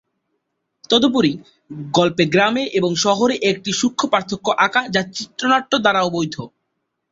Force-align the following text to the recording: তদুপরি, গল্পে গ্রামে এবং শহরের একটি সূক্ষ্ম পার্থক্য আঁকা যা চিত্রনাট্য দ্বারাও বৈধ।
তদুপরি, 0.89 1.31
গল্পে 1.93 2.23
গ্রামে 2.33 2.63
এবং 2.77 2.91
শহরের 3.03 3.39
একটি 3.51 3.71
সূক্ষ্ম 3.79 4.05
পার্থক্য 4.13 4.47
আঁকা 4.65 4.81
যা 4.93 5.01
চিত্রনাট্য 5.15 5.71
দ্বারাও 5.83 6.07
বৈধ। 6.15 6.35